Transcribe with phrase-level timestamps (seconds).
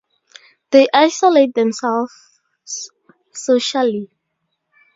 [0.71, 2.41] They isolate themselves
[3.33, 4.09] socially.